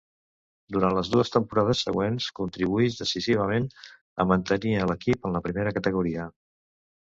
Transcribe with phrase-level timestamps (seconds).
[0.77, 3.69] Durant les dues temporades següents contribuïx decisivament
[4.25, 6.31] a mantenir a l'equip en la primera categoria.